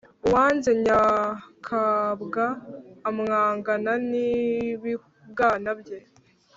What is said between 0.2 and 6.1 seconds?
Uwanze nyakabwa ,amwangana n’ibibwana bye.